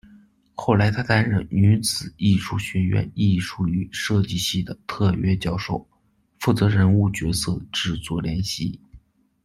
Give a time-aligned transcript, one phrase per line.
[0.55, 5.87] 后来，她担任女子艺术学院艺术与设计系的特邀教授，
[6.39, 8.79] 负责人物角色制作练习。